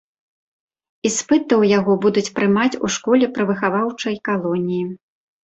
Іспыты 1.09 1.53
ў 1.61 1.71
яго 1.79 1.93
будуць 2.07 2.33
прымаць 2.39 2.79
у 2.89 2.91
школе 2.97 3.25
пры 3.37 3.43
выхаваўчай 3.53 4.19
калоніі. 4.31 4.83